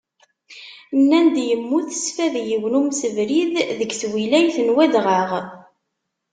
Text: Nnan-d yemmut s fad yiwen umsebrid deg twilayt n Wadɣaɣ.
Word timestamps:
Nnan-d 1.01 1.35
yemmut 1.47 1.89
s 2.03 2.05
fad 2.15 2.35
yiwen 2.47 2.77
umsebrid 2.79 3.51
deg 3.79 3.91
twilayt 3.99 4.57
n 4.65 4.67
Wadɣaɣ. 4.75 5.31